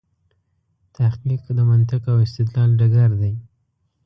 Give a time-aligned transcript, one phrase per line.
[0.97, 3.33] تحقیق د منطق او استدلال ډګر دی.